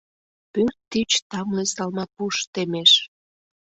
[0.53, 2.91] Пӧрт тич тамле салма пуш темеш.